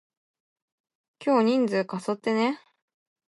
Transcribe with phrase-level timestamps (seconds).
[1.23, 2.59] 今日人数過疎ってね？